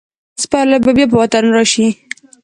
سپرلی 0.41 0.77
به 0.85 0.91
بیا 0.97 1.07
په 1.11 1.17
وطن 1.21 1.43
راشي. 1.55 1.87